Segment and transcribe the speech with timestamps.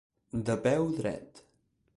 [0.49, 1.45] De peu dret.